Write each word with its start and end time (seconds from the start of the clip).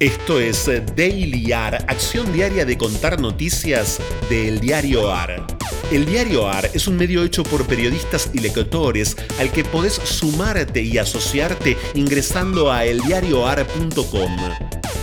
Esto 0.00 0.40
es 0.40 0.64
Daily 0.96 1.52
AR, 1.52 1.74
acción 1.86 2.32
diaria 2.32 2.64
de 2.64 2.78
contar 2.78 3.20
noticias 3.20 4.00
del 4.30 4.58
diario 4.58 5.12
AR. 5.12 5.46
El 5.92 6.06
diario 6.06 6.48
AR 6.48 6.70
es 6.72 6.88
un 6.88 6.96
medio 6.96 7.22
hecho 7.22 7.42
por 7.42 7.66
periodistas 7.66 8.30
y 8.32 8.38
lectores 8.38 9.14
al 9.38 9.52
que 9.52 9.62
podés 9.62 9.92
sumarte 9.92 10.80
y 10.80 10.96
asociarte 10.96 11.76
ingresando 11.92 12.72
a 12.72 12.86
eldiarioar.com. 12.86 14.38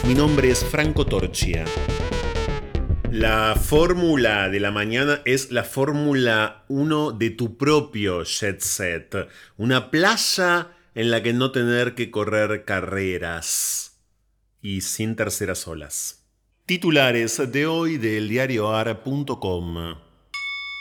Mi 0.08 0.16
nombre 0.16 0.50
es 0.50 0.66
Franco 0.66 1.06
Torchia. 1.06 1.64
La 3.12 3.56
fórmula 3.56 4.50
de 4.50 4.60
la 4.60 4.72
mañana 4.72 5.22
es 5.26 5.52
la 5.52 5.64
fórmula 5.64 6.64
1 6.70 7.12
de 7.12 7.30
tu 7.30 7.56
propio 7.56 8.24
jet 8.24 8.62
set. 8.62 9.16
Una 9.58 9.92
playa 9.92 10.70
en 10.96 11.12
la 11.12 11.22
que 11.22 11.34
no 11.34 11.52
tener 11.52 11.94
que 11.94 12.10
correr 12.10 12.66
carreras 12.66 13.88
y 14.62 14.82
sin 14.82 15.16
terceras 15.16 15.68
olas. 15.68 16.26
Titulares 16.66 17.52
de 17.52 17.66
hoy 17.66 17.98
del 17.98 18.28
diarioar.com. 18.30 19.96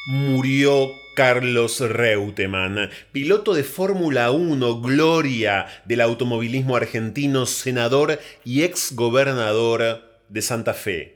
Murió 0.09 0.89
Carlos 1.17 1.81
Reutemann, 1.81 2.91
piloto 3.11 3.55
de 3.55 3.65
Fórmula 3.65 4.31
1, 4.31 4.81
gloria 4.81 5.67
del 5.85 6.01
automovilismo 6.01 6.77
argentino, 6.77 7.47
senador 7.47 8.21
y 8.45 8.63
ex 8.63 8.95
gobernador 8.95 10.03
de 10.29 10.43
Santa 10.43 10.75
Fe. 10.75 11.16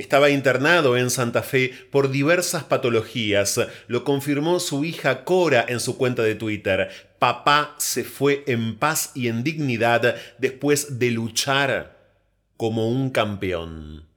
Estaba 0.00 0.30
internado 0.30 0.96
en 0.96 1.10
Santa 1.10 1.42
Fe 1.42 1.74
por 1.90 2.10
diversas 2.10 2.64
patologías, 2.64 3.60
lo 3.86 4.02
confirmó 4.02 4.58
su 4.58 4.82
hija 4.86 5.24
Cora 5.24 5.66
en 5.68 5.78
su 5.78 5.98
cuenta 5.98 6.22
de 6.22 6.34
Twitter. 6.34 6.88
Papá 7.18 7.74
se 7.76 8.02
fue 8.02 8.42
en 8.46 8.78
paz 8.78 9.10
y 9.14 9.28
en 9.28 9.44
dignidad 9.44 10.16
después 10.38 10.98
de 10.98 11.10
luchar 11.10 12.16
como 12.56 12.88
un 12.88 13.10
campeón. 13.10 14.08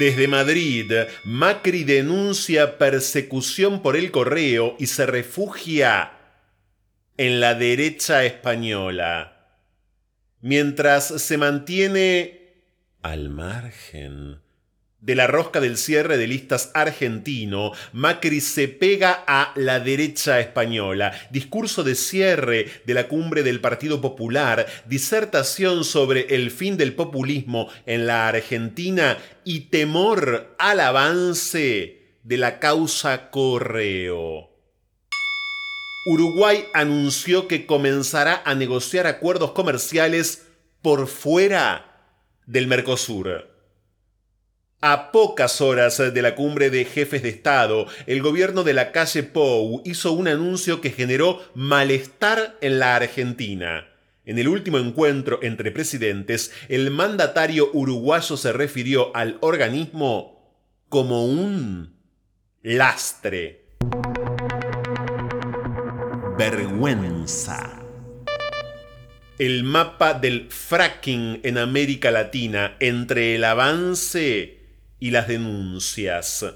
Desde 0.00 0.26
Madrid, 0.26 0.90
Macri 1.22 1.84
denuncia 1.84 2.76
persecución 2.76 3.80
por 3.80 3.94
el 3.94 4.10
correo 4.10 4.74
y 4.80 4.88
se 4.88 5.06
refugia 5.06 6.14
en 7.16 7.38
la 7.38 7.54
derecha 7.54 8.24
española. 8.24 9.54
Mientras 10.40 11.22
se 11.22 11.38
mantiene 11.38 12.40
al 13.02 13.28
margen 13.28 14.42
de 15.04 15.14
la 15.14 15.26
rosca 15.26 15.60
del 15.60 15.76
cierre 15.76 16.16
de 16.16 16.26
listas 16.26 16.70
argentino, 16.72 17.72
Macri 17.92 18.40
se 18.40 18.68
pega 18.68 19.22
a 19.26 19.52
la 19.54 19.78
derecha 19.78 20.40
española. 20.40 21.12
Discurso 21.30 21.84
de 21.84 21.94
cierre 21.94 22.70
de 22.86 22.94
la 22.94 23.06
cumbre 23.06 23.42
del 23.42 23.60
Partido 23.60 24.00
Popular, 24.00 24.66
disertación 24.86 25.84
sobre 25.84 26.34
el 26.34 26.50
fin 26.50 26.78
del 26.78 26.94
populismo 26.94 27.68
en 27.84 28.06
la 28.06 28.28
Argentina 28.28 29.18
y 29.44 29.68
temor 29.68 30.54
al 30.58 30.80
avance 30.80 32.16
de 32.22 32.36
la 32.38 32.58
causa 32.58 33.30
Correo. 33.30 34.50
Uruguay 36.06 36.64
anunció 36.72 37.46
que 37.46 37.66
comenzará 37.66 38.42
a 38.46 38.54
negociar 38.54 39.06
acuerdos 39.06 39.52
comerciales 39.52 40.46
por 40.80 41.08
fuera 41.08 42.16
del 42.46 42.66
Mercosur. 42.66 43.53
A 44.86 45.12
pocas 45.12 45.62
horas 45.62 45.96
de 45.96 46.20
la 46.20 46.34
cumbre 46.34 46.68
de 46.68 46.84
jefes 46.84 47.22
de 47.22 47.30
Estado, 47.30 47.86
el 48.06 48.20
gobierno 48.20 48.64
de 48.64 48.74
la 48.74 48.92
calle 48.92 49.22
Pou 49.22 49.80
hizo 49.86 50.12
un 50.12 50.28
anuncio 50.28 50.82
que 50.82 50.90
generó 50.90 51.40
malestar 51.54 52.58
en 52.60 52.80
la 52.80 52.94
Argentina. 52.94 53.88
En 54.26 54.38
el 54.38 54.46
último 54.46 54.76
encuentro 54.76 55.38
entre 55.40 55.70
presidentes, 55.70 56.52
el 56.68 56.90
mandatario 56.90 57.70
uruguayo 57.72 58.36
se 58.36 58.52
refirió 58.52 59.10
al 59.16 59.38
organismo 59.40 60.54
como 60.90 61.24
un 61.24 61.96
lastre. 62.60 63.64
Vergüenza. 66.36 67.80
El 69.38 69.64
mapa 69.64 70.12
del 70.12 70.50
fracking 70.50 71.40
en 71.42 71.56
América 71.56 72.10
Latina 72.10 72.76
entre 72.80 73.36
el 73.36 73.44
avance 73.44 74.63
y 75.04 75.10
las 75.10 75.28
denuncias. 75.28 76.46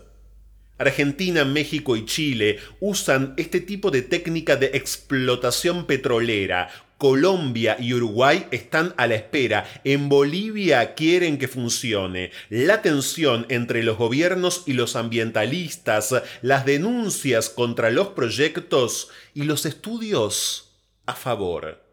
Argentina, 0.79 1.45
México 1.45 1.97
y 1.97 2.07
Chile 2.07 2.59
usan 2.81 3.35
este 3.37 3.61
tipo 3.61 3.91
de 3.91 4.01
técnica 4.01 4.57
de 4.57 4.71
explotación 4.73 5.85
petrolera. 5.85 6.71
Colombia 6.97 7.77
y 7.79 7.93
Uruguay 7.93 8.47
están 8.51 8.95
a 8.97 9.07
la 9.07 9.17
espera. 9.17 9.69
En 9.85 10.09
Bolivia 10.09 10.95
quieren 10.95 11.37
que 11.37 11.47
funcione. 11.47 12.31
La 12.49 12.81
tensión 12.81 13.45
entre 13.51 13.83
los 13.83 13.99
gobiernos 13.99 14.63
y 14.65 14.73
los 14.73 14.97
ambientalistas, 14.97 16.15
las 16.41 16.65
denuncias 16.65 17.51
contra 17.51 17.91
los 17.91 18.09
proyectos 18.09 19.11
y 19.35 19.43
los 19.43 19.67
estudios 19.67 20.73
a 21.05 21.13
favor. 21.13 21.85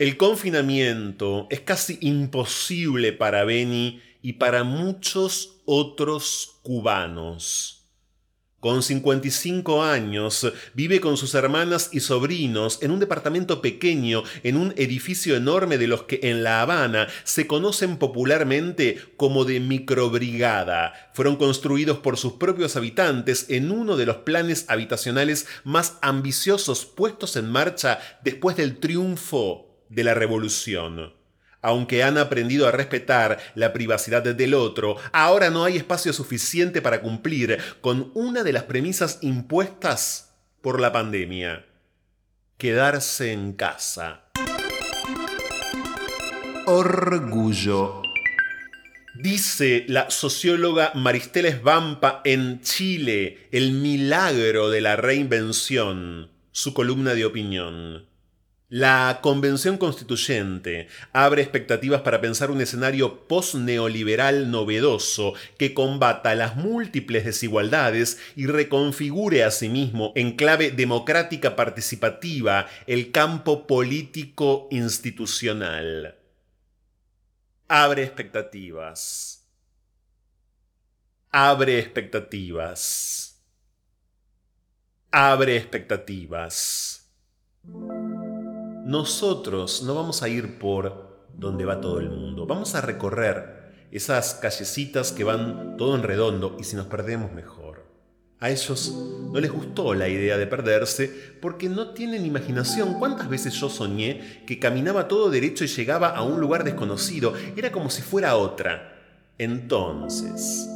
El 0.00 0.16
confinamiento 0.16 1.46
es 1.50 1.60
casi 1.60 1.98
imposible 2.00 3.12
para 3.12 3.44
Beni 3.44 4.00
y 4.22 4.34
para 4.34 4.64
muchos 4.64 5.60
otros 5.64 6.58
cubanos. 6.62 7.80
Con 8.60 8.82
55 8.82 9.82
años, 9.82 10.52
vive 10.74 11.00
con 11.00 11.16
sus 11.16 11.34
hermanas 11.34 11.88
y 11.92 12.00
sobrinos 12.00 12.78
en 12.82 12.90
un 12.90 13.00
departamento 13.00 13.62
pequeño, 13.62 14.22
en 14.42 14.58
un 14.58 14.74
edificio 14.76 15.34
enorme 15.34 15.78
de 15.78 15.86
los 15.86 16.02
que 16.02 16.20
en 16.24 16.42
La 16.42 16.60
Habana 16.60 17.08
se 17.24 17.46
conocen 17.46 17.96
popularmente 17.96 19.00
como 19.16 19.46
de 19.46 19.60
microbrigada. 19.60 21.10
Fueron 21.14 21.36
construidos 21.36 22.00
por 22.00 22.18
sus 22.18 22.34
propios 22.34 22.76
habitantes 22.76 23.46
en 23.48 23.70
uno 23.70 23.96
de 23.96 24.04
los 24.04 24.18
planes 24.18 24.66
habitacionales 24.68 25.46
más 25.64 25.96
ambiciosos 26.02 26.84
puestos 26.84 27.36
en 27.36 27.50
marcha 27.50 27.98
después 28.22 28.58
del 28.58 28.78
triunfo 28.78 29.86
de 29.88 30.04
la 30.04 30.12
revolución. 30.12 31.19
Aunque 31.62 32.02
han 32.02 32.16
aprendido 32.16 32.66
a 32.66 32.72
respetar 32.72 33.38
la 33.54 33.72
privacidad 33.72 34.22
del 34.22 34.54
otro, 34.54 34.96
ahora 35.12 35.50
no 35.50 35.64
hay 35.64 35.76
espacio 35.76 36.12
suficiente 36.12 36.80
para 36.80 37.02
cumplir 37.02 37.58
con 37.80 38.10
una 38.14 38.42
de 38.42 38.52
las 38.52 38.64
premisas 38.64 39.18
impuestas 39.20 40.34
por 40.62 40.80
la 40.80 40.92
pandemia. 40.92 41.66
Quedarse 42.56 43.32
en 43.32 43.52
casa. 43.52 44.24
Orgullo. 46.66 48.02
Dice 49.16 49.84
la 49.88 50.08
socióloga 50.08 50.92
Maristela 50.94 51.48
Esbampa 51.48 52.22
en 52.24 52.62
Chile, 52.62 53.48
el 53.50 53.72
milagro 53.72 54.70
de 54.70 54.80
la 54.80 54.96
reinvención, 54.96 56.30
su 56.52 56.72
columna 56.72 57.14
de 57.14 57.26
opinión. 57.26 58.09
La 58.70 59.18
Convención 59.20 59.78
Constituyente 59.78 60.86
abre 61.12 61.42
expectativas 61.42 62.02
para 62.02 62.20
pensar 62.20 62.52
un 62.52 62.60
escenario 62.60 63.26
post-neoliberal 63.26 64.48
novedoso 64.52 65.34
que 65.58 65.74
combata 65.74 66.36
las 66.36 66.54
múltiples 66.54 67.24
desigualdades 67.24 68.20
y 68.36 68.46
reconfigure 68.46 69.42
a 69.42 69.50
sí 69.50 69.68
mismo 69.68 70.12
en 70.14 70.36
clave 70.36 70.70
democrática 70.70 71.56
participativa 71.56 72.68
el 72.86 73.10
campo 73.10 73.66
político 73.66 74.68
institucional. 74.70 76.14
Abre 77.66 78.04
expectativas. 78.04 79.48
Abre 81.32 81.80
expectativas. 81.80 83.42
Abre 85.10 85.56
expectativas 85.56 87.10
nosotros 88.90 89.84
no 89.84 89.94
vamos 89.94 90.24
a 90.24 90.28
ir 90.28 90.58
por 90.58 91.28
donde 91.38 91.64
va 91.64 91.80
todo 91.80 92.00
el 92.00 92.10
mundo, 92.10 92.44
vamos 92.44 92.74
a 92.74 92.80
recorrer 92.80 93.86
esas 93.92 94.34
callecitas 94.34 95.12
que 95.12 95.22
van 95.22 95.76
todo 95.76 95.94
en 95.94 96.02
redondo 96.02 96.56
y 96.58 96.64
si 96.64 96.74
nos 96.74 96.86
perdemos 96.86 97.32
mejor. 97.32 97.86
A 98.40 98.50
ellos 98.50 98.92
no 99.32 99.38
les 99.38 99.52
gustó 99.52 99.94
la 99.94 100.08
idea 100.08 100.36
de 100.38 100.48
perderse 100.48 101.36
porque 101.40 101.68
no 101.68 101.90
tienen 101.90 102.26
imaginación. 102.26 102.94
¿Cuántas 102.94 103.28
veces 103.28 103.54
yo 103.54 103.68
soñé 103.68 104.42
que 104.44 104.58
caminaba 104.58 105.06
todo 105.06 105.30
derecho 105.30 105.62
y 105.62 105.68
llegaba 105.68 106.08
a 106.08 106.22
un 106.24 106.40
lugar 106.40 106.64
desconocido? 106.64 107.32
Era 107.56 107.70
como 107.70 107.90
si 107.90 108.02
fuera 108.02 108.34
otra. 108.34 108.98
Entonces, 109.38 110.68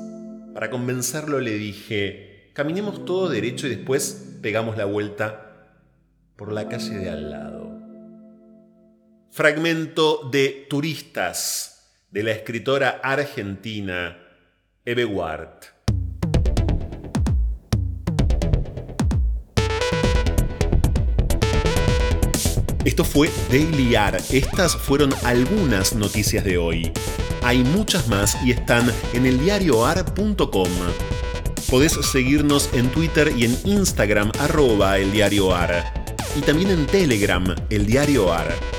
para 0.54 0.70
convencerlo 0.70 1.40
le 1.40 1.54
dije, 1.54 2.50
caminemos 2.52 3.04
todo 3.04 3.28
derecho 3.28 3.66
y 3.66 3.70
después 3.70 4.36
pegamos 4.40 4.76
la 4.76 4.84
vuelta 4.84 5.72
por 6.36 6.52
la 6.52 6.68
calle 6.68 6.96
de 6.96 7.10
al 7.10 7.30
lado. 7.30 7.53
Fragmento 9.34 10.28
de 10.30 10.64
Turistas 10.70 11.88
de 12.08 12.22
la 12.22 12.30
escritora 12.30 13.00
argentina 13.02 14.16
Eve 14.84 15.04
Ward. 15.04 15.48
Esto 22.84 23.02
fue 23.02 23.28
Daily 23.50 23.96
AR. 23.96 24.18
Estas 24.30 24.76
fueron 24.76 25.12
algunas 25.24 25.96
noticias 25.96 26.44
de 26.44 26.56
hoy. 26.56 26.92
Hay 27.42 27.64
muchas 27.64 28.06
más 28.06 28.40
y 28.44 28.52
están 28.52 28.88
en 29.14 29.26
eldiarioar.com. 29.26 30.68
Podés 31.68 31.94
seguirnos 32.12 32.72
en 32.72 32.88
Twitter 32.90 33.32
y 33.36 33.46
en 33.46 33.58
Instagram 33.64 34.30
arroba 34.38 34.96
eldiarioar. 34.98 36.04
Y 36.36 36.40
también 36.42 36.70
en 36.70 36.86
Telegram, 36.86 37.44
el 37.68 37.84
diario 37.84 38.32
AR. 38.32 38.73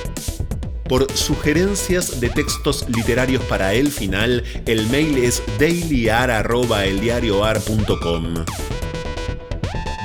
Por 0.87 1.11
sugerencias 1.13 2.21
de 2.21 2.29
textos 2.29 2.87
literarios 2.87 3.43
para 3.45 3.73
el 3.73 3.91
final, 3.91 4.43
el 4.67 4.85
mail 4.87 5.17
es 5.17 5.41
dailyar.eldiarioar.com. 5.57 8.45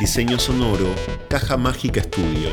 Diseño 0.00 0.38
sonoro, 0.38 0.86
Caja 1.28 1.58
Mágica 1.58 2.00
Estudio. 2.00 2.48